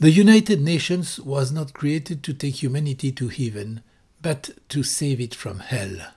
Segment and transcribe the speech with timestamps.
[0.00, 3.80] The United Nations was not created to take humanity to heaven,
[4.20, 6.12] but to save it from hell.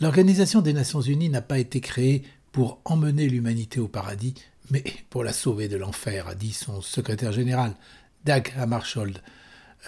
[0.00, 4.34] L'Organisation des Nations Unies n'a pas été créée pour emmener l'humanité au paradis,
[4.70, 7.76] mais pour la sauver de l'enfer, a dit son secrétaire général,
[8.24, 9.22] Dag Hammarskjöld,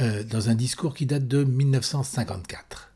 [0.00, 2.93] euh, dans un discours qui date de 1954.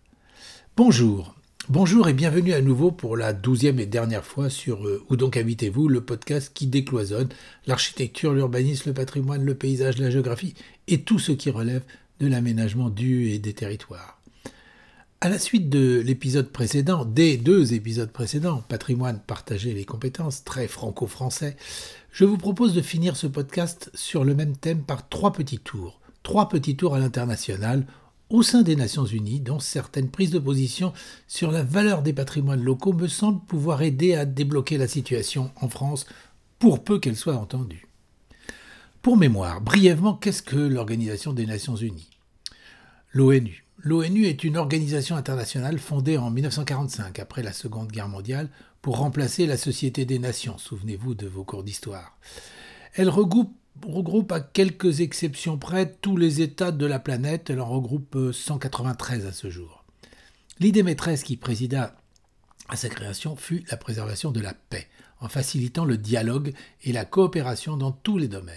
[0.77, 1.35] Bonjour,
[1.71, 5.37] bonjour et bienvenue à nouveau pour la douzième et dernière fois sur euh, Où donc
[5.37, 7.29] habitez-vous, le podcast qui décloisonne
[7.69, 10.55] l'architecture, l'urbanisme, le patrimoine, le paysage, la géographie
[10.89, 11.85] et tout ce qui relève
[12.19, 14.21] de l'aménagement du et des territoires.
[15.21, 20.67] À la suite de l'épisode précédent, des deux épisodes précédents, Patrimoine, partager les compétences, très
[20.67, 21.57] franco-français,
[22.11, 26.01] je vous propose de finir ce podcast sur le même thème par trois petits tours.
[26.25, 27.87] Trois petits tours à l'international
[28.31, 30.93] au sein des Nations Unies, dont certaines prises de position
[31.27, 35.69] sur la valeur des patrimoines locaux me semblent pouvoir aider à débloquer la situation en
[35.69, 36.07] France,
[36.59, 37.87] pour peu qu'elle soit entendue.
[39.03, 42.11] Pour mémoire, brièvement, qu'est-ce que l'Organisation des Nations Unies?
[43.13, 43.65] L'ONU.
[43.83, 48.51] L'ONU est une organisation internationale fondée en 1945, après la Seconde Guerre mondiale,
[48.83, 52.19] pour remplacer la Société des Nations, souvenez-vous de vos cours d'histoire.
[52.95, 53.55] Elle regroupe,
[53.87, 59.27] regroupe, à quelques exceptions près tous les États de la planète, elle en regroupe 193
[59.27, 59.85] à ce jour.
[60.59, 61.97] L'idée maîtresse qui présida
[62.69, 64.87] à sa création fut la préservation de la paix,
[65.21, 66.53] en facilitant le dialogue
[66.85, 68.57] et la coopération dans tous les domaines.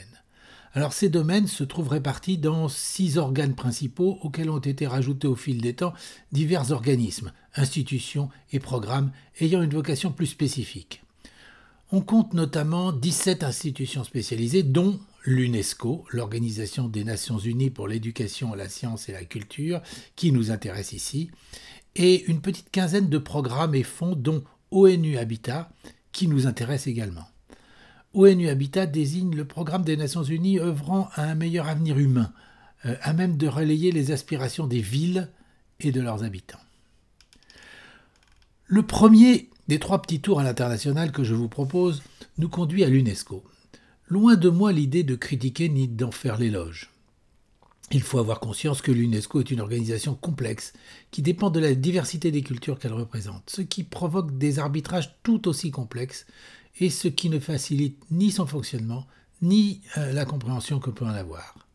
[0.76, 5.36] Alors ces domaines se trouvent répartis dans six organes principaux auxquels ont été rajoutés au
[5.36, 5.94] fil des temps
[6.32, 11.04] divers organismes, institutions et programmes ayant une vocation plus spécifique.
[11.92, 18.70] On compte notamment 17 institutions spécialisées dont l'UNESCO, l'Organisation des Nations Unies pour l'éducation, la
[18.70, 19.82] science et la culture,
[20.16, 21.32] qui nous intéresse ici,
[21.96, 25.70] et une petite quinzaine de programmes et fonds dont ONU Habitat,
[26.12, 27.28] qui nous intéresse également.
[28.14, 32.32] ONU Habitat désigne le programme des Nations Unies œuvrant à un meilleur avenir humain,
[32.86, 35.30] euh, à même de relayer les aspirations des villes
[35.80, 36.60] et de leurs habitants.
[38.66, 42.03] Le premier des trois petits tours à l'international que je vous propose
[42.38, 43.44] nous conduit à l'UNESCO.
[44.08, 46.90] Loin de moi l'idée de critiquer ni d'en faire l'éloge.
[47.91, 50.74] Il faut avoir conscience que l'UNESCO est une organisation complexe
[51.12, 55.47] qui dépend de la diversité des cultures qu'elle représente, ce qui provoque des arbitrages tout
[55.47, 56.25] aussi complexes
[56.80, 59.08] et ce qui ne facilite ni son fonctionnement,
[59.41, 61.68] ni euh, la compréhension que peut en avoir.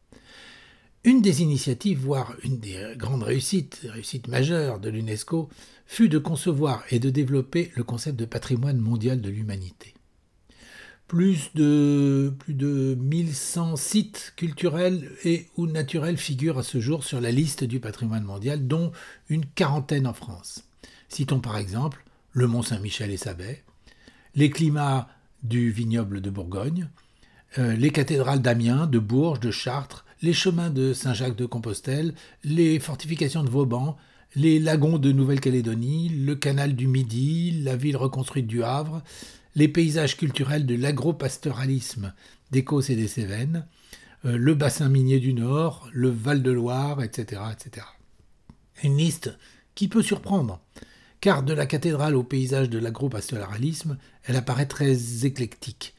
[1.04, 5.48] Une des initiatives, voire une des grandes réussites, réussites majeures de l'UNESCO,
[5.86, 9.94] fut de concevoir et de développer le concept de patrimoine mondial de l'humanité.
[11.08, 17.20] Plus de, plus de 1100 sites culturels et ou naturels figurent à ce jour sur
[17.20, 18.92] la liste du patrimoine mondial, dont
[19.30, 20.64] une quarantaine en France.
[21.08, 23.64] Citons par exemple le Mont Saint-Michel et sa baie,
[24.34, 25.08] les climats
[25.42, 26.88] du vignoble de Bourgogne,
[27.58, 32.14] euh, les cathédrales d'Amiens, de Bourges, de Chartres, les chemins de Saint-Jacques de Compostelle,
[32.44, 33.96] les fortifications de Vauban,
[34.34, 39.02] les lagons de Nouvelle-Calédonie, le canal du Midi, la ville reconstruite du Havre,
[39.58, 42.14] les paysages culturels de l'agropastoralisme
[42.52, 43.66] d'Écosse et des Cévennes,
[44.24, 47.84] euh, le bassin minier du Nord, le Val-de-Loire, etc., etc.
[48.84, 49.36] Une liste
[49.74, 50.60] qui peut surprendre,
[51.20, 55.96] car de la cathédrale au paysage de l'agro-pastoralisme, elle apparaît très éclectique.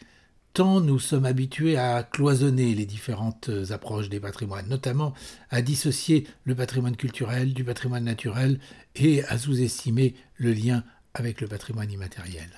[0.53, 5.13] Tant nous sommes habitués à cloisonner les différentes approches des patrimoines, notamment
[5.49, 8.61] à dissocier le patrimoine culturel du patrimoine naturel
[8.95, 12.49] et à sous-estimer le lien avec le patrimoine immatériel.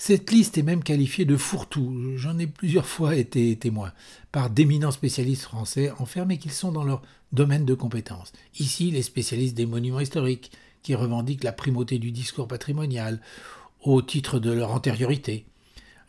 [0.00, 3.92] Cette liste est même qualifiée de fourre-tout, j'en ai plusieurs fois été témoin,
[4.30, 8.32] par d'éminents spécialistes français enfermés qu'ils sont dans leur domaine de compétences.
[8.60, 10.52] Ici, les spécialistes des monuments historiques,
[10.84, 13.20] qui revendiquent la primauté du discours patrimonial
[13.82, 15.46] au titre de leur antériorité.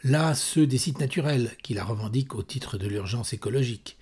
[0.03, 3.97] Là, ceux des sites naturels qui la revendiquent au titre de l'urgence écologique.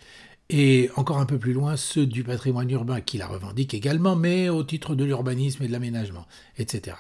[0.50, 4.50] Et encore un peu plus loin, ceux du patrimoine urbain qui la revendiquent également, mais
[4.50, 6.28] au titre de l'urbanisme et de l'aménagement,
[6.58, 6.98] etc.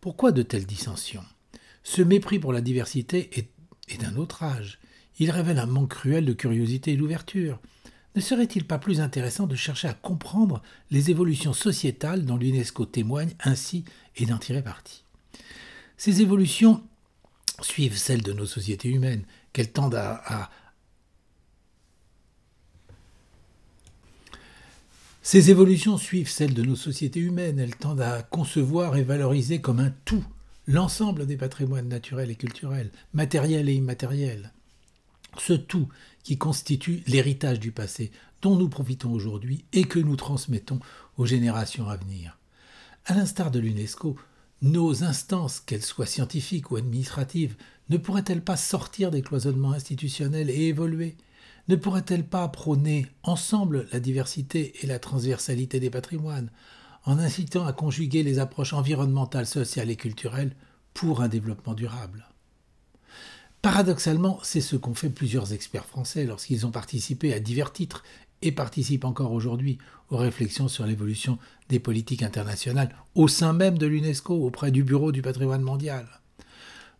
[0.00, 1.24] Pourquoi de telles dissensions?
[1.88, 4.80] Ce mépris pour la diversité est, d'un autre âge.
[5.20, 7.60] Il révèle un manque cruel de curiosité et d'ouverture.
[8.16, 13.36] Ne serait-il pas plus intéressant de chercher à comprendre les évolutions sociétales dont l'UNESCO témoigne
[13.38, 13.84] ainsi
[14.16, 15.04] et d'en tirer parti?
[15.96, 16.82] Ces évolutions
[17.62, 20.50] suivent celles de nos sociétés humaines, qu'elles tendent à,
[25.22, 29.78] Ces évolutions suivent celles de nos sociétés humaines, elles tendent à concevoir et valoriser comme
[29.78, 30.24] un tout
[30.66, 34.52] l'ensemble des patrimoines naturels et culturels, matériels et immatériels.
[35.38, 35.88] Ce tout
[36.22, 38.10] qui constitue l'héritage du passé
[38.42, 40.80] dont nous profitons aujourd'hui et que nous transmettons
[41.16, 42.38] aux générations à venir.
[43.04, 44.16] À l'instar de l'UNESCO,
[44.62, 47.56] nos instances, qu'elles soient scientifiques ou administratives,
[47.88, 51.16] ne pourraient-elles pas sortir des cloisonnements institutionnels et évoluer?
[51.68, 56.50] Ne pourrait-elle pas prôner ensemble la diversité et la transversalité des patrimoines,
[57.06, 60.54] en incitant à conjuguer les approches environnementales, sociales et culturelles
[60.92, 62.26] pour un développement durable
[63.62, 68.04] Paradoxalement, c'est ce qu'ont fait plusieurs experts français lorsqu'ils ont participé à divers titres
[68.42, 69.78] et participent encore aujourd'hui
[70.10, 71.38] aux réflexions sur l'évolution
[71.68, 76.06] des politiques internationales au sein même de l'UNESCO auprès du Bureau du patrimoine mondial.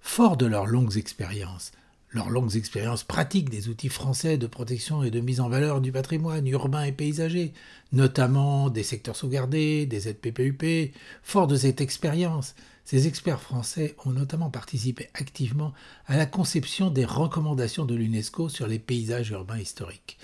[0.00, 1.70] Fort de leurs longues expériences,
[2.10, 5.92] leurs longues expériences pratiques des outils français de protection et de mise en valeur du
[5.92, 7.52] patrimoine urbain et paysager,
[7.92, 12.54] notamment des secteurs sauvegardés, des ZPPUP, fort de cette expérience,
[12.86, 15.74] ces experts français ont notamment participé activement
[16.06, 20.18] à la conception des recommandations de l'UNESCO sur les paysages urbains historiques.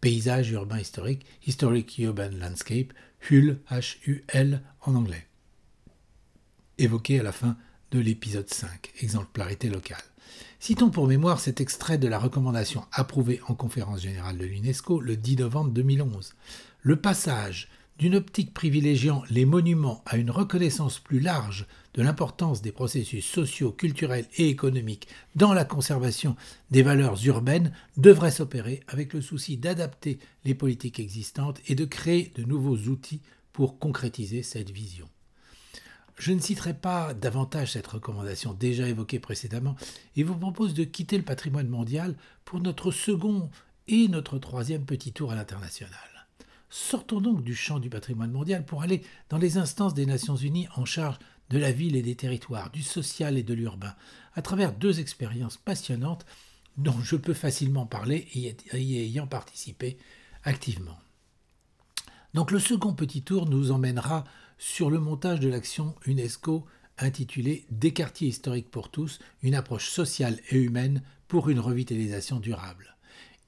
[0.00, 2.94] Paysages urbains historiques, Historic Urban Landscape,
[3.30, 5.26] HUL, H-U-L en anglais.
[6.78, 7.58] Évoqué à la fin
[7.92, 10.02] de l'épisode 5, exemplarité locale.
[10.58, 15.16] Citons pour mémoire cet extrait de la recommandation approuvée en conférence générale de l'UNESCO le
[15.16, 16.34] 10 novembre 2011.
[16.80, 17.68] Le passage
[17.98, 23.72] d'une optique privilégiant les monuments à une reconnaissance plus large de l'importance des processus sociaux,
[23.72, 25.06] culturels et économiques
[25.36, 26.34] dans la conservation
[26.70, 32.32] des valeurs urbaines devrait s'opérer avec le souci d'adapter les politiques existantes et de créer
[32.36, 33.20] de nouveaux outils
[33.52, 35.11] pour concrétiser cette vision.
[36.16, 39.76] Je ne citerai pas davantage cette recommandation déjà évoquée précédemment
[40.16, 43.50] et vous propose de quitter le patrimoine mondial pour notre second
[43.88, 45.98] et notre troisième petit tour à l'international.
[46.70, 50.68] Sortons donc du champ du patrimoine mondial pour aller dans les instances des Nations Unies
[50.76, 51.18] en charge
[51.50, 53.94] de la ville et des territoires, du social et de l'urbain,
[54.34, 56.24] à travers deux expériences passionnantes
[56.78, 59.98] dont je peux facilement parler y ayant participé
[60.44, 60.98] activement.
[62.32, 64.24] Donc le second petit tour nous emmènera
[64.62, 66.64] sur le montage de l'action UNESCO
[66.96, 72.96] intitulée Des quartiers historiques pour tous, une approche sociale et humaine pour une revitalisation durable.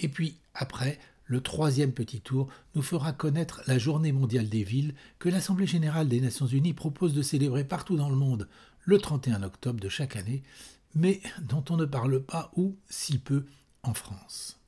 [0.01, 4.97] Et puis après, le troisième petit tour nous fera connaître la Journée mondiale des villes
[5.21, 8.49] que l'Assemblée générale des Nations unies propose de célébrer partout dans le monde
[8.81, 10.43] le 31 octobre de chaque année,
[10.97, 13.45] mais dont on ne parle pas ou si peu
[13.85, 14.59] en France.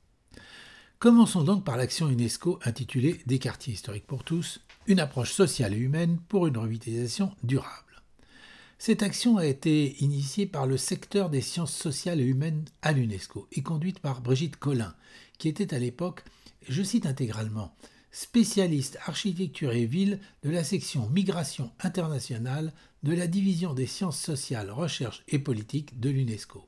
[0.99, 5.77] Commençons donc par l'action UNESCO intitulée Des quartiers historiques pour tous, une approche sociale et
[5.77, 8.01] humaine pour une revitalisation durable.
[8.79, 13.47] Cette action a été initiée par le secteur des sciences sociales et humaines à l'UNESCO
[13.51, 14.95] et conduite par Brigitte Collin,
[15.39, 16.23] qui était à l'époque,
[16.69, 17.75] je cite intégralement,
[18.11, 22.71] spécialiste architecture et ville de la section migration internationale
[23.03, 26.65] de la division des sciences sociales, recherche et politique de l'UNESCO.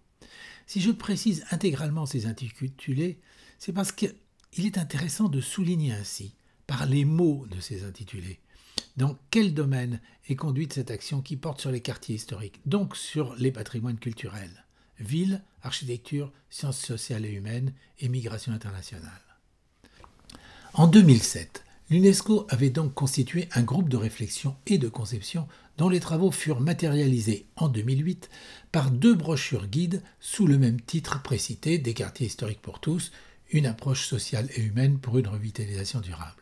[0.68, 3.20] Si je précise intégralement ces intitulés,
[3.60, 4.14] c'est parce qu'il
[4.58, 6.34] est intéressant de souligner ainsi,
[6.70, 8.38] par les mots de ces intitulés,
[8.96, 10.00] dans quel domaine
[10.30, 14.66] est conduite cette action qui porte sur les quartiers historiques, donc sur les patrimoines culturels,
[15.00, 19.10] ville, architecture, sciences sociales et humaines et migration internationale.
[20.76, 25.48] En 2007, l'UNESCO avait donc constitué un groupe de réflexion et de conception
[25.80, 28.30] dont les travaux furent matérialisés en 2008
[28.72, 33.12] par deux brochures guides sous le même titre précité des quartiers historiques pour tous,
[33.50, 36.39] une approche sociale et humaine pour une revitalisation durable.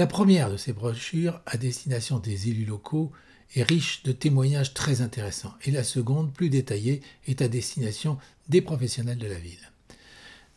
[0.00, 3.12] La première de ces brochures, à destination des élus locaux,
[3.54, 8.16] est riche de témoignages très intéressants, et la seconde, plus détaillée, est à destination
[8.48, 9.70] des professionnels de la ville.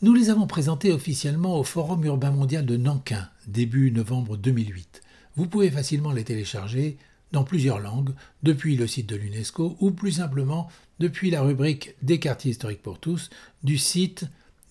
[0.01, 5.01] Nous les avons présentées officiellement au Forum urbain mondial de Nankin, début novembre 2008.
[5.35, 6.97] Vous pouvez facilement les télécharger
[7.33, 10.69] dans plusieurs langues, depuis le site de l'UNESCO ou plus simplement
[10.99, 13.29] depuis la rubrique des quartiers historiques pour tous
[13.61, 14.23] du site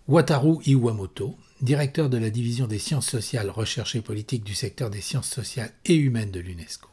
[0.07, 5.01] Wataru Iwamoto, directeur de la division des sciences sociales, recherche et politique du secteur des
[5.01, 6.87] sciences sociales et humaines de l'UNESCO.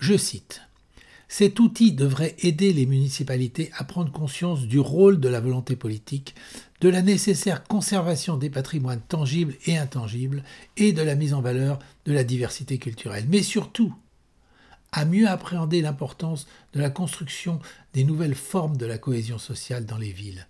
[0.00, 0.62] Je cite
[1.28, 6.34] cet outil devrait aider les municipalités à prendre conscience du rôle de la volonté politique,
[6.80, 10.42] de la nécessaire conservation des patrimoines tangibles et intangibles
[10.76, 13.94] et de la mise en valeur de la diversité culturelle, mais surtout
[14.92, 17.60] à mieux appréhender l'importance de la construction
[17.92, 20.46] des nouvelles formes de la cohésion sociale dans les villes,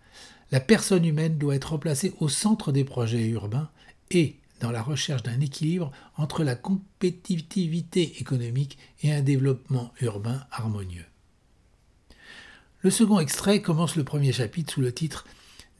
[0.52, 3.68] la personne humaine doit être placée au centre des projets urbains
[4.10, 11.04] et dans la recherche d'un équilibre entre la compétitivité économique et un développement urbain harmonieux.
[12.80, 15.26] Le second extrait commence le premier chapitre sous le titre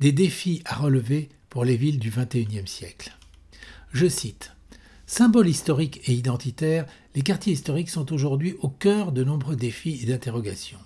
[0.00, 3.16] Des défis à relever pour les villes du XXIe siècle.
[3.92, 4.55] Je cite
[5.08, 6.84] Symboles historiques et identitaires,
[7.14, 10.80] les quartiers historiques sont aujourd'hui au cœur de nombreux défis et d'interrogations.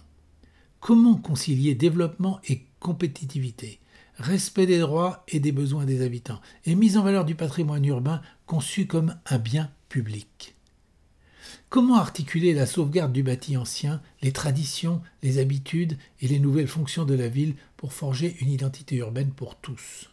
[0.78, 3.80] Comment concilier développement et compétitivité,
[4.18, 8.20] respect des droits et des besoins des habitants et mise en valeur du patrimoine urbain
[8.44, 10.54] conçu comme un bien public?
[11.70, 17.06] Comment articuler la sauvegarde du bâti ancien, les traditions, les habitudes et les nouvelles fonctions
[17.06, 20.10] de la ville pour forger une identité urbaine pour tous?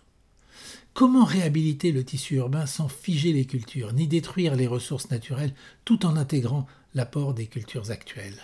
[0.97, 5.53] Comment réhabiliter le tissu urbain sans figer les cultures, ni détruire les ressources naturelles,
[5.85, 8.41] tout en intégrant l'apport des cultures actuelles?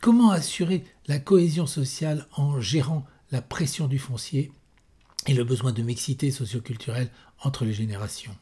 [0.00, 4.50] Comment assurer la cohésion sociale en gérant la pression du foncier
[5.26, 7.10] et le besoin de mixité socioculturelle
[7.42, 8.34] entre les générations?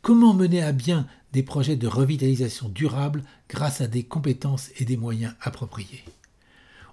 [0.00, 4.96] Comment mener à bien des projets de revitalisation durable grâce à des compétences et des
[4.96, 6.04] moyens appropriés?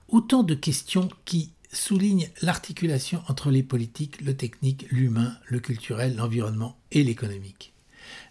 [0.10, 6.78] Autant de questions qui soulignent l'articulation entre les politiques, le technique, l'humain, le culturel, l'environnement
[6.92, 7.74] et l'économique.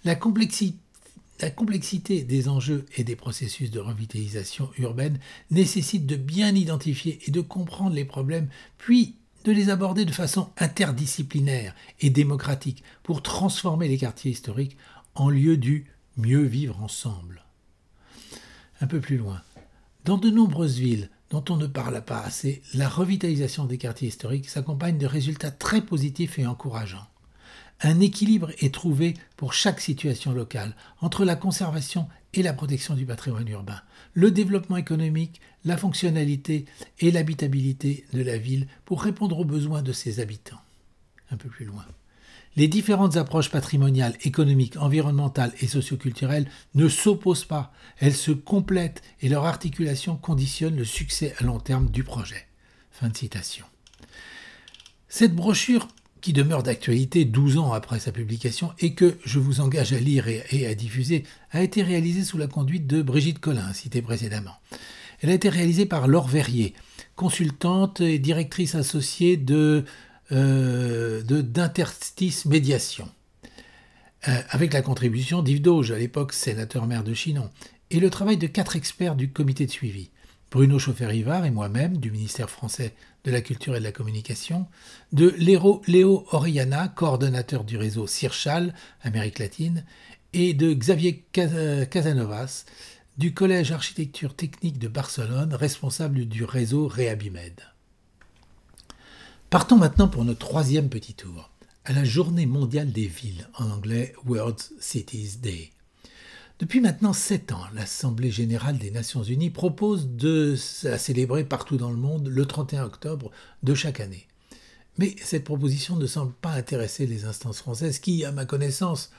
[0.05, 5.19] La complexité des enjeux et des processus de revitalisation urbaine
[5.51, 10.49] nécessite de bien identifier et de comprendre les problèmes, puis de les aborder de façon
[10.59, 14.77] interdisciplinaire et démocratique pour transformer les quartiers historiques
[15.15, 17.45] en lieu du mieux vivre ensemble.
[18.81, 19.43] Un peu plus loin,
[20.05, 24.49] dans de nombreuses villes dont on ne parle pas assez, la revitalisation des quartiers historiques
[24.49, 27.07] s'accompagne de résultats très positifs et encourageants.
[27.81, 33.05] Un équilibre est trouvé pour chaque situation locale entre la conservation et la protection du
[33.05, 33.81] patrimoine urbain,
[34.15, 36.65] le développement économique, la fonctionnalité
[37.01, 40.61] et l'habitabilité de la ville pour répondre aux besoins de ses habitants.
[41.31, 41.85] Un peu plus loin.
[42.57, 49.29] Les différentes approches patrimoniales, économiques, environnementales et socioculturelles ne s'opposent pas, elles se complètent et
[49.29, 52.47] leur articulation conditionne le succès à long terme du projet.
[52.91, 53.67] Fin de citation.
[55.09, 55.87] Cette brochure
[56.23, 60.27] qui demeure d'actualité 12 ans après sa publication et que je vous engage à lire
[60.27, 64.57] et, à diffuser, a été réalisée sous la conduite de Brigitte Collin, citée précédemment.
[65.21, 66.75] Elle a été réalisée par Laure Verrier,
[67.17, 69.85] consultante et directrice associée de
[70.33, 73.09] euh, d'Interstice Médiation,
[74.29, 77.51] euh, avec la contribution d'Yves Dauge, à l'époque sénateur maire de Chinon,
[77.91, 80.11] et le travail de quatre experts du comité de suivi.
[80.51, 84.67] Bruno Chauffer-Rivard et moi-même du ministère français de la Culture et de la Communication,
[85.13, 89.85] de Léo, Oriana, coordonnateur du réseau CIRCHAL, Amérique latine,
[90.33, 92.65] et de Xavier Casanovas,
[93.19, 97.61] du Collège Architecture Technique de Barcelone, responsable du réseau Rehabimed.
[99.49, 101.51] Partons maintenant pour notre troisième petit tour,
[101.85, 105.71] à la Journée mondiale des villes, en anglais World Cities Day.
[106.59, 111.93] Depuis maintenant sept ans, l'Assemblée générale des Nations unies propose de la célébrer partout dans
[111.93, 113.31] le monde le 31 octobre
[113.63, 114.27] de chaque année.
[114.99, 119.13] Mais cette proposition ne semble pas intéresser les instances françaises qui, à ma connaissance,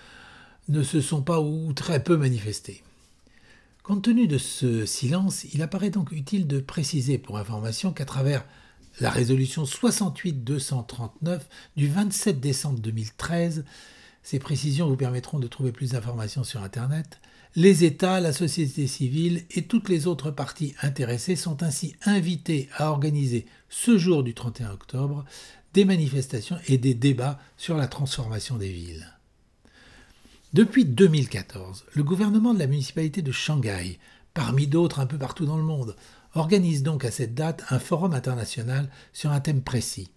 [0.68, 2.84] ne se sont pas ou très peu manifestées.
[3.82, 8.44] Compte tenu de ce silence, il apparaît donc utile de préciser pour information qu'à travers
[9.00, 11.42] la résolution 68-239
[11.76, 13.64] du 27 décembre 2013,
[14.24, 17.20] ces précisions vous permettront de trouver plus d'informations sur Internet.
[17.56, 22.92] Les États, la société civile et toutes les autres parties intéressées sont ainsi invités à
[22.92, 25.26] organiser ce jour du 31 octobre
[25.74, 29.08] des manifestations et des débats sur la transformation des villes.
[30.54, 34.00] Depuis 2014, le gouvernement de la municipalité de Shanghai,
[34.34, 35.96] parmi d'autres un peu partout dans le monde,
[36.34, 40.12] organise donc à cette date un forum international sur un thème précis.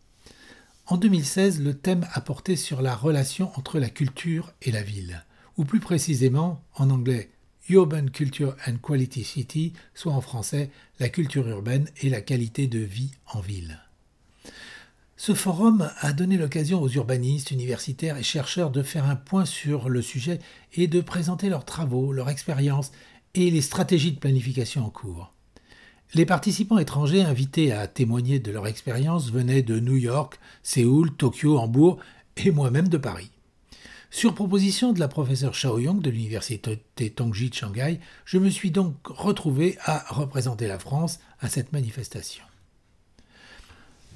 [0.87, 5.25] En 2016, le thème a porté sur la relation entre la culture et la ville,
[5.57, 7.31] ou plus précisément, en anglais,
[7.69, 12.81] Urban Culture and Quality City, soit en français, la culture urbaine et la qualité de
[12.81, 13.79] vie en ville.
[15.17, 19.89] Ce forum a donné l'occasion aux urbanistes, universitaires et chercheurs de faire un point sur
[19.89, 20.41] le sujet
[20.73, 22.91] et de présenter leurs travaux, leurs expériences
[23.35, 25.35] et les stratégies de planification en cours.
[26.13, 31.57] Les participants étrangers invités à témoigner de leur expérience venaient de New York, Séoul, Tokyo,
[31.57, 31.99] Hambourg
[32.37, 33.31] et moi-même de Paris.
[34.11, 36.81] Sur proposition de la professeure Shao Yong de l'université
[37.15, 42.43] Tongji de Shanghai, je me suis donc retrouvé à représenter la France à cette manifestation.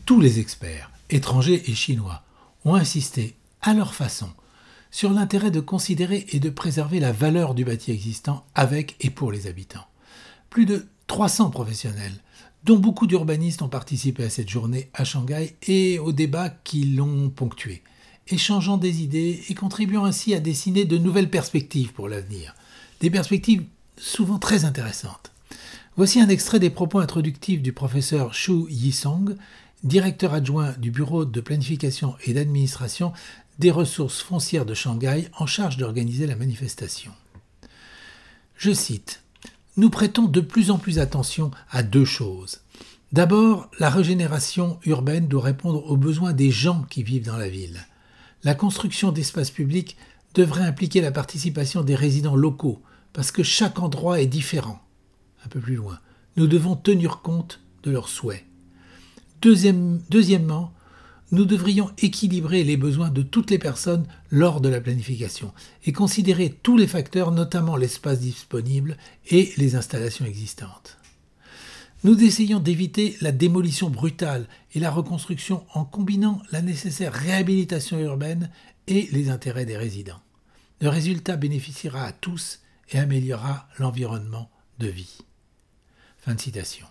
[0.05, 2.25] Tous les experts, étrangers et chinois,
[2.65, 4.31] ont insisté, à leur façon,
[4.91, 9.31] sur l'intérêt de considérer et de préserver la valeur du bâti existant avec et pour
[9.31, 9.87] les habitants.
[10.51, 12.21] Plus de 300 professionnels,
[12.65, 17.29] dont beaucoup d'urbanistes ont participé à cette journée à Shanghai et aux débats qui l'ont
[17.31, 17.83] ponctué,
[18.29, 22.55] échangeant des idées et contribuant ainsi à dessiner de nouvelles perspectives pour l'avenir,
[23.01, 23.65] des perspectives
[23.97, 25.33] souvent très intéressantes.
[25.97, 29.37] Voici un extrait des propos introductifs du professeur Shu Yisong,
[29.85, 33.13] directeur adjoint du Bureau de planification et d'administration
[33.59, 37.13] des ressources foncières de Shanghai en charge d'organiser la manifestation.
[38.57, 39.24] Je cite
[39.77, 42.61] nous prêtons de plus en plus attention à deux choses.
[43.13, 47.87] D'abord, la régénération urbaine doit répondre aux besoins des gens qui vivent dans la ville.
[48.43, 49.97] La construction d'espaces publics
[50.35, 54.81] devrait impliquer la participation des résidents locaux, parce que chaque endroit est différent.
[55.45, 56.01] Un peu plus loin,
[56.37, 58.45] nous devons tenir compte de leurs souhaits.
[59.41, 60.73] deuxièmement,
[61.35, 65.53] nous devrions équilibrer les besoins de toutes les personnes lors de la planification
[65.85, 68.97] et considérer tous les facteurs, notamment l'espace disponible
[69.31, 70.99] et les installations existantes.
[72.05, 78.51] Nous essayons d'éviter la démolition brutale et la reconstruction en combinant la nécessaire réhabilitation urbaine
[78.87, 80.21] et les intérêts des résidents.
[80.81, 82.61] Le résultat bénéficiera à tous
[82.91, 85.19] et améliorera l'environnement de vie.
[86.19, 86.87] Fin de citation.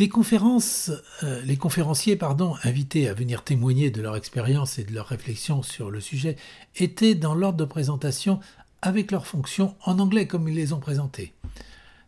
[0.00, 2.18] Euh, les conférenciers
[2.64, 6.36] invités à venir témoigner de leur expérience et de leurs réflexions sur le sujet
[6.74, 8.40] étaient dans l'ordre de présentation
[8.82, 11.32] avec leurs fonctions en anglais comme ils les ont présentées.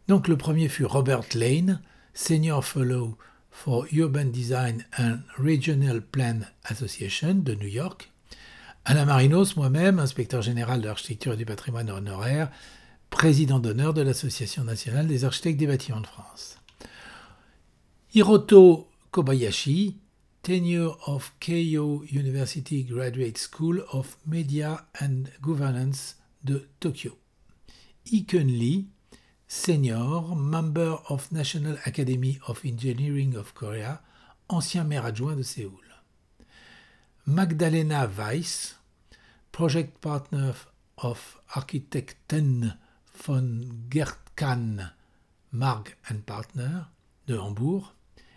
[0.09, 1.81] Donc le premier fut Robert Lane,
[2.13, 3.17] Senior Fellow
[3.53, 8.11] for Urban Design and Regional Plan Association de New York.
[8.85, 12.51] Alain Marinos, moi-même, inspecteur général de l'architecture et du patrimoine honoraire,
[13.11, 16.56] président d'honneur de l'Association nationale des architectes des bâtiments de France.
[18.17, 19.95] Hiroto Kobayashi,
[20.43, 27.13] tenure of Keio University Graduate School of Media and Governance de Tokyo.
[28.11, 28.87] Ikun Lee,
[29.47, 34.01] senior, member of National Academy of Engineering of Korea,
[34.49, 35.85] ancien maire adjoint de Séoul.
[37.27, 38.77] Magdalena Weiss,
[39.53, 40.55] project partner
[40.97, 42.79] of Architekten
[43.13, 44.91] von Gertkan
[45.51, 46.87] Marg Partner
[47.27, 47.96] de Hambourg.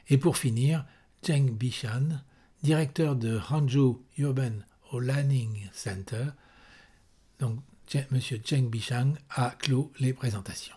[0.10, 0.86] Et pour finir,
[1.26, 2.22] Zheng Bishan,
[2.64, 4.54] directeur de Hangzhou Urban
[4.90, 6.26] Planning Center.
[7.40, 7.60] Donc,
[7.94, 8.20] M.
[8.20, 10.76] Zheng Bishan a clos les présentations.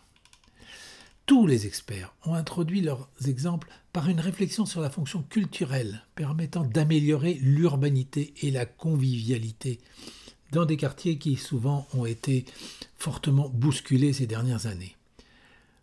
[1.24, 6.64] Tous les experts ont introduit leurs exemples par une réflexion sur la fonction culturelle permettant
[6.64, 9.80] d'améliorer l'urbanité et la convivialité
[10.50, 12.44] dans des quartiers qui souvent ont été
[12.98, 14.96] fortement bousculés ces dernières années.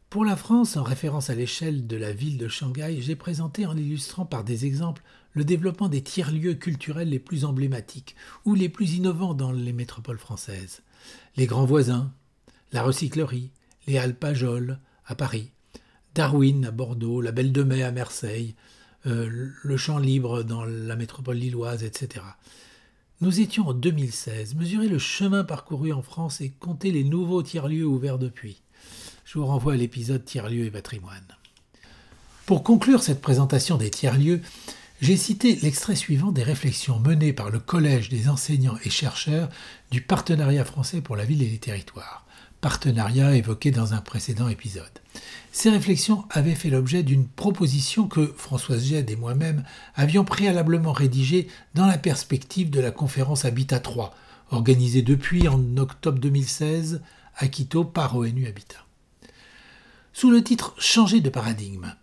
[0.09, 3.77] Pour la France, en référence à l'échelle de la ville de Shanghai, j'ai présenté en
[3.77, 8.95] illustrant par des exemples le développement des tiers-lieux culturels les plus emblématiques ou les plus
[8.95, 10.81] innovants dans les métropoles françaises.
[11.37, 12.11] Les grands voisins,
[12.71, 13.51] la recyclerie,
[13.85, 15.51] les Alpajoles à Paris,
[16.15, 18.55] Darwin à Bordeaux, la Belle de Mai à Marseille,
[19.05, 22.25] euh, le Champ Libre dans la métropole lilloise, etc.
[23.21, 27.85] Nous étions en 2016, mesurer le chemin parcouru en France et compter les nouveaux tiers-lieux
[27.85, 28.63] ouverts depuis.
[29.31, 31.27] Je vous renvoie à l'épisode Tiers-lieux et patrimoine.
[32.47, 34.41] Pour conclure cette présentation des tiers-lieux,
[35.01, 39.49] j'ai cité l'extrait suivant des réflexions menées par le Collège des enseignants et chercheurs
[39.91, 42.25] du Partenariat français pour la ville et les territoires,
[42.59, 44.85] partenariat évoqué dans un précédent épisode.
[45.51, 49.63] Ces réflexions avaient fait l'objet d'une proposition que Françoise Gède et moi-même
[49.93, 54.15] avions préalablement rédigée dans la perspective de la conférence Habitat 3,
[54.49, 57.03] organisée depuis en octobre 2016
[57.37, 58.88] à Quito par ONU Habitat.
[60.11, 61.93] Sous le titre Changer de paradigme,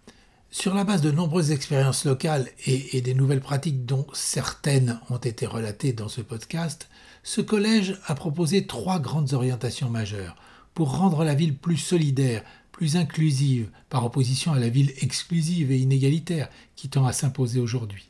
[0.51, 5.45] sur la base de nombreuses expériences locales et, des nouvelles pratiques dont certaines ont été
[5.45, 6.89] relatées dans ce podcast,
[7.25, 10.37] ce collège a proposé trois grandes orientations majeures
[10.73, 15.79] pour rendre la ville plus solidaire, plus inclusive, par opposition à la ville exclusive et
[15.79, 18.09] inégalitaire qui tend à s'imposer aujourd'hui.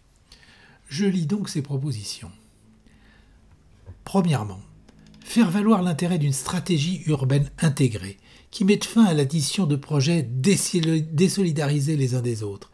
[0.89, 2.31] Je lis donc ces propositions.
[4.05, 4.61] Premièrement,
[5.37, 8.17] faire valoir l'intérêt d'une stratégie urbaine intégrée
[8.51, 12.71] qui mette fin à l'addition de projets désolidarisés les uns des autres.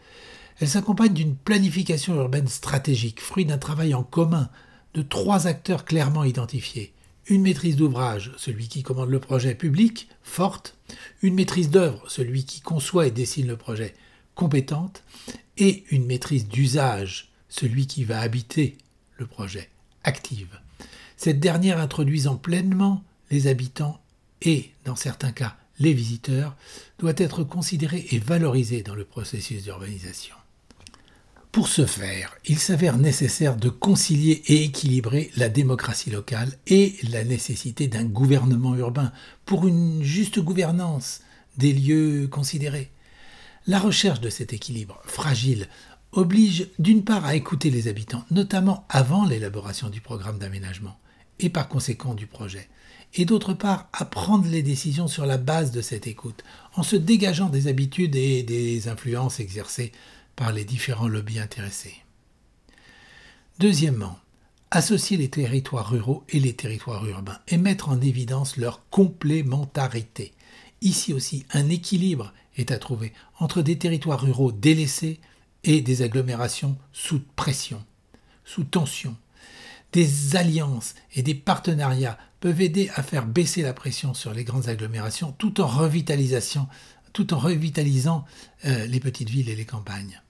[0.61, 4.49] Elle s'accompagne d'une planification urbaine stratégique, fruit d'un travail en commun
[4.95, 6.93] de trois acteurs clairement identifiés.
[7.27, 10.77] Une maîtrise d'ouvrage, celui qui commande le projet public, forte,
[11.21, 13.93] une maîtrise d'œuvre, celui qui conçoit et dessine le projet,
[14.37, 15.03] compétente,
[15.59, 18.79] et une maîtrise d'usage, celui qui va habiter
[19.17, 19.69] le projet,
[20.05, 20.62] active.
[21.25, 24.01] Cette dernière introduisant pleinement les habitants
[24.41, 26.57] et, dans certains cas, les visiteurs,
[26.99, 30.35] doit être considérée et valorisée dans le processus d'urbanisation.
[31.53, 37.23] Pour ce faire, il s'avère nécessaire de concilier et équilibrer la démocratie locale et la
[37.23, 39.13] nécessité d'un gouvernement urbain
[39.45, 41.21] pour une juste gouvernance
[41.57, 42.91] des lieux considérés.
[43.69, 45.69] La recherche de cet équilibre fragile
[46.11, 50.99] oblige d'une part à écouter les habitants, notamment avant l'élaboration du programme d'aménagement
[51.43, 52.69] et par conséquent du projet,
[53.15, 56.43] et d'autre part à prendre les décisions sur la base de cette écoute,
[56.75, 59.93] en se dégageant des habitudes et des influences exercées
[60.37, 61.97] par les différents lobbies intéressés.
[63.59, 64.19] Deuxièmement,
[64.71, 70.33] associer les territoires ruraux et les territoires urbains et mettre en évidence leur complémentarité.
[70.81, 75.21] Ici aussi, un équilibre est à trouver entre des territoires ruraux délaissés
[75.65, 77.85] et des agglomérations sous pression,
[78.45, 79.15] sous tension,
[79.93, 84.69] des alliances et des partenariats peuvent aider à faire baisser la pression sur les grandes
[84.69, 86.69] agglomérations tout en revitalisant
[88.65, 90.21] euh, les petites villes et les campagnes.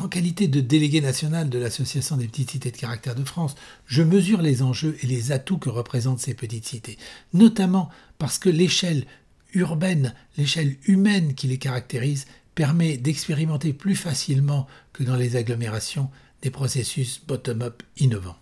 [0.00, 3.54] En qualité de délégué national de l'Association des petites cités de caractère de France,
[3.86, 6.98] je mesure les enjeux et les atouts que représentent ces petites cités,
[7.32, 9.06] notamment parce que l'échelle
[9.54, 16.10] urbaine, l'échelle humaine qui les caractérise, permet d'expérimenter plus facilement que dans les agglomérations
[16.42, 18.36] des processus bottom-up innovants.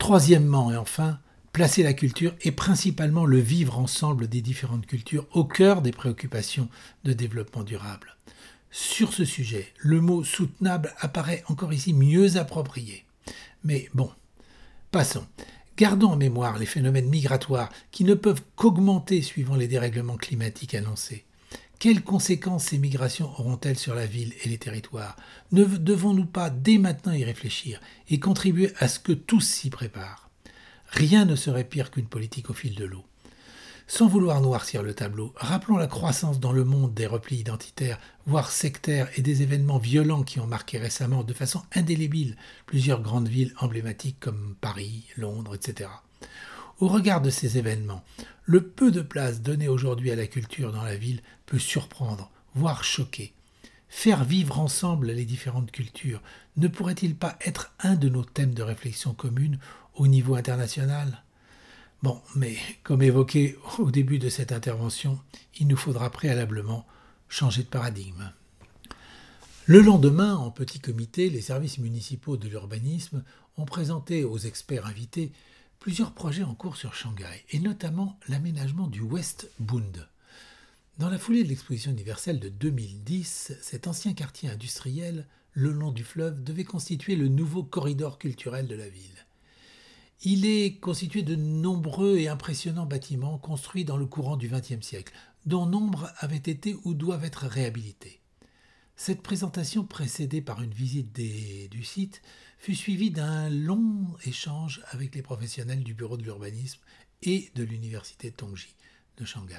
[0.00, 1.18] Troisièmement et enfin,
[1.52, 6.70] placer la culture et principalement le vivre ensemble des différentes cultures au cœur des préoccupations
[7.04, 8.16] de développement durable.
[8.70, 13.04] Sur ce sujet, le mot soutenable apparaît encore ici mieux approprié.
[13.62, 14.10] Mais bon,
[14.90, 15.26] passons.
[15.76, 21.26] Gardons en mémoire les phénomènes migratoires qui ne peuvent qu'augmenter suivant les dérèglements climatiques annoncés.
[21.80, 25.16] Quelles conséquences ces migrations auront-elles sur la ville et les territoires?
[25.50, 30.28] Ne devons-nous pas dès maintenant y réfléchir et contribuer à ce que tous s'y préparent?
[30.88, 33.06] Rien ne serait pire qu'une politique au fil de l'eau.
[33.86, 38.50] Sans vouloir noircir le tableau, rappelons la croissance dans le monde des replis identitaires, voire
[38.50, 43.54] sectaires, et des événements violents qui ont marqué récemment de façon indélébile plusieurs grandes villes
[43.58, 45.88] emblématiques comme Paris, Londres, etc.
[46.80, 48.02] Au regard de ces événements,
[48.44, 52.84] le peu de place donnée aujourd'hui à la culture dans la ville peut surprendre, voire
[52.84, 53.34] choquer.
[53.90, 56.22] Faire vivre ensemble les différentes cultures
[56.56, 59.58] ne pourrait-il pas être un de nos thèmes de réflexion commune
[59.94, 61.22] au niveau international?
[62.02, 65.18] Bon, mais comme évoqué au début de cette intervention,
[65.58, 66.86] il nous faudra préalablement
[67.28, 68.32] changer de paradigme.
[69.66, 73.22] Le lendemain, en petit comité, les services municipaux de l'urbanisme
[73.58, 75.30] ont présenté aux experts invités
[75.80, 80.06] plusieurs projets en cours sur Shanghai, et notamment l'aménagement du West Bund.
[80.98, 86.04] Dans la foulée de l'exposition universelle de 2010, cet ancien quartier industriel, le long du
[86.04, 89.26] fleuve, devait constituer le nouveau corridor culturel de la ville.
[90.22, 95.14] Il est constitué de nombreux et impressionnants bâtiments construits dans le courant du XXe siècle,
[95.46, 98.20] dont nombre avaient été ou doivent être réhabilités.
[98.96, 101.10] Cette présentation, précédée par une visite
[101.70, 102.20] du site,
[102.60, 106.78] fut suivie d'un long échange avec les professionnels du bureau de l'urbanisme
[107.22, 108.74] et de l'université Tongji
[109.16, 109.56] de Shanghai,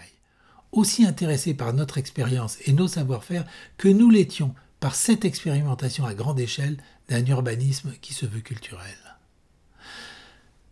[0.71, 3.45] aussi intéressés par notre expérience et nos savoir-faire
[3.77, 6.77] que nous l'étions par cette expérimentation à grande échelle
[7.09, 8.97] d'un urbanisme qui se veut culturel.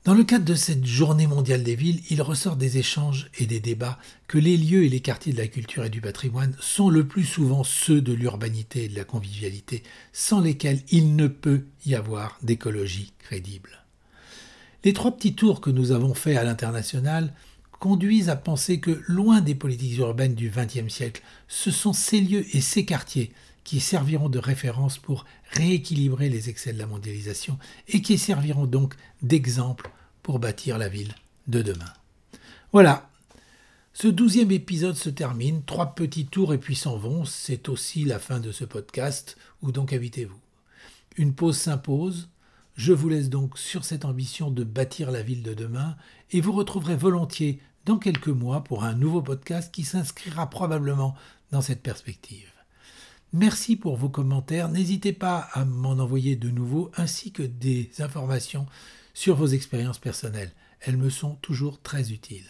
[0.09, 3.59] Dans le cadre de cette journée mondiale des villes, il ressort des échanges et des
[3.59, 7.07] débats que les lieux et les quartiers de la culture et du patrimoine sont le
[7.07, 11.93] plus souvent ceux de l'urbanité et de la convivialité, sans lesquels il ne peut y
[11.93, 13.83] avoir d'écologie crédible.
[14.83, 17.31] Les trois petits tours que nous avons faits à l'international
[17.79, 22.47] conduisent à penser que, loin des politiques urbaines du XXe siècle, ce sont ces lieux
[22.55, 23.31] et ces quartiers
[23.63, 28.95] qui serviront de référence pour rééquilibrer les excès de la mondialisation et qui serviront donc
[29.21, 29.91] d'exemple
[30.29, 31.15] pour bâtir la ville
[31.47, 31.91] de demain.
[32.71, 33.09] Voilà,
[33.93, 38.19] ce douzième épisode se termine, trois petits tours et puis s'en vont, c'est aussi la
[38.19, 40.39] fin de ce podcast, où donc habitez-vous?
[41.17, 42.29] Une pause s'impose,
[42.75, 45.97] je vous laisse donc sur cette ambition de bâtir la ville de demain,
[46.29, 51.15] et vous retrouverez volontiers dans quelques mois pour un nouveau podcast qui s'inscrira probablement
[51.51, 52.51] dans cette perspective.
[53.33, 54.69] Merci pour vos commentaires.
[54.69, 58.67] N'hésitez pas à m'en envoyer de nouveaux ainsi que des informations
[59.19, 60.53] sur vos expériences personnelles.
[60.79, 62.47] Elles me sont toujours très utiles.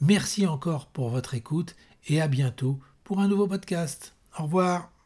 [0.00, 4.14] Merci encore pour votre écoute et à bientôt pour un nouveau podcast.
[4.38, 4.97] Au revoir.